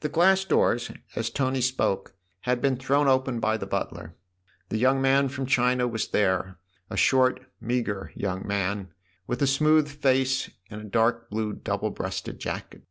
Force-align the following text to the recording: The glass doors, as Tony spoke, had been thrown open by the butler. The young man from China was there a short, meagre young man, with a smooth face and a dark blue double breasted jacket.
The 0.00 0.08
glass 0.08 0.46
doors, 0.46 0.90
as 1.14 1.28
Tony 1.28 1.60
spoke, 1.60 2.14
had 2.44 2.62
been 2.62 2.78
thrown 2.78 3.08
open 3.08 3.40
by 3.40 3.58
the 3.58 3.66
butler. 3.66 4.16
The 4.70 4.78
young 4.78 5.02
man 5.02 5.28
from 5.28 5.44
China 5.44 5.86
was 5.86 6.08
there 6.08 6.56
a 6.88 6.96
short, 6.96 7.40
meagre 7.60 8.10
young 8.14 8.46
man, 8.48 8.94
with 9.26 9.42
a 9.42 9.46
smooth 9.46 9.86
face 9.86 10.48
and 10.70 10.80
a 10.80 10.84
dark 10.84 11.28
blue 11.28 11.52
double 11.52 11.90
breasted 11.90 12.38
jacket. 12.40 12.84